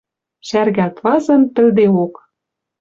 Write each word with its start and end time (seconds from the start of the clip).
Шӓргӓлт 0.47 0.95
вазын 1.03 1.41
пӹлдеок. 1.53 2.13